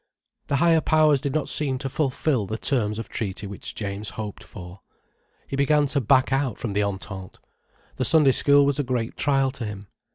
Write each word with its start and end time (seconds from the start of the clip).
The 0.47 0.55
higher 0.55 0.81
powers 0.81 1.21
did 1.21 1.35
not 1.35 1.47
seem 1.47 1.77
to 1.77 1.87
fulfil 1.87 2.47
the 2.47 2.57
terms 2.57 2.97
of 2.97 3.07
treaty 3.07 3.45
which 3.45 3.75
James 3.75 4.09
hoped 4.09 4.43
for. 4.43 4.79
He 5.45 5.55
began 5.55 5.85
to 5.85 6.01
back 6.01 6.33
out 6.33 6.57
from 6.57 6.73
the 6.73 6.81
Entente. 6.81 7.37
The 7.97 8.05
Sunday 8.05 8.31
School 8.31 8.65
was 8.65 8.79
a 8.79 8.83
great 8.83 9.15
trial 9.15 9.51
to 9.51 9.63
him. 9.63 9.85